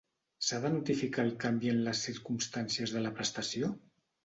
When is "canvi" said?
1.43-1.71